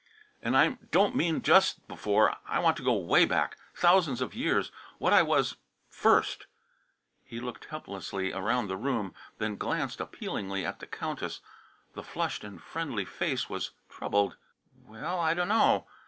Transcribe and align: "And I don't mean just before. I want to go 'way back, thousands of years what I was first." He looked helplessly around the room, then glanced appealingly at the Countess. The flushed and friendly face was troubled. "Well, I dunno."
"And 0.41 0.57
I 0.57 0.79
don't 0.89 1.15
mean 1.15 1.43
just 1.43 1.87
before. 1.87 2.35
I 2.47 2.57
want 2.57 2.75
to 2.77 2.83
go 2.83 2.91
'way 2.95 3.23
back, 3.23 3.55
thousands 3.75 4.19
of 4.19 4.33
years 4.33 4.71
what 4.97 5.13
I 5.13 5.21
was 5.21 5.57
first." 5.91 6.47
He 7.23 7.39
looked 7.39 7.65
helplessly 7.65 8.33
around 8.33 8.65
the 8.67 8.77
room, 8.77 9.13
then 9.37 9.57
glanced 9.57 10.01
appealingly 10.01 10.65
at 10.65 10.79
the 10.79 10.87
Countess. 10.87 11.39
The 11.93 12.01
flushed 12.01 12.43
and 12.43 12.59
friendly 12.59 13.05
face 13.05 13.47
was 13.47 13.73
troubled. 13.89 14.37
"Well, 14.87 15.19
I 15.19 15.35
dunno." 15.35 15.85